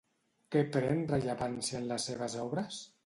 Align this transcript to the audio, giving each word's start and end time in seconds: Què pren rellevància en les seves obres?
Què 0.55 0.61
pren 0.77 1.03
rellevància 1.13 1.83
en 1.83 1.87
les 1.93 2.09
seves 2.11 2.39
obres? 2.47 2.81